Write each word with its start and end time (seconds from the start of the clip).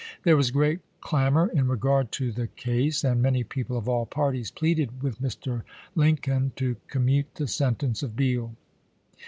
There 0.23 0.35
was 0.35 0.49
gi*eat 0.49 0.79
clamor 0.99 1.49
in 1.49 1.67
regard 1.67 2.11
to 2.13 2.31
the 2.31 2.47
case, 2.47 3.03
and 3.03 3.21
many 3.21 3.43
people 3.43 3.77
of 3.77 3.87
all 3.87 4.07
parties 4.07 4.49
pleaded 4.49 5.03
with 5.03 5.21
Mr. 5.21 5.61
Lin 5.93 6.17
coln 6.17 6.53
to 6.55 6.77
commute 6.87 7.35
the 7.35 7.45
sentence 7.47 8.01
of 8.01 8.15
Beall. 8.15 8.55